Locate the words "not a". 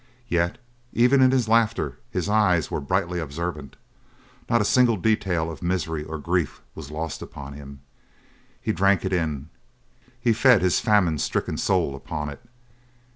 4.49-4.65